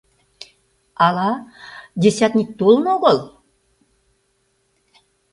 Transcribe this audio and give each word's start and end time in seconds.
—Ала... 1.05 1.31
десятник 2.01 2.49
толын 2.59 2.85
огыл... 2.95 3.17